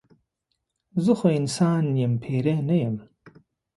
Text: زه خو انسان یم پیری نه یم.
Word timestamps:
زه 1.03 1.11
خو 1.19 1.27
انسان 1.39 1.83
یم 2.01 2.13
پیری 2.23 2.55
نه 2.67 2.75
یم. 2.83 2.95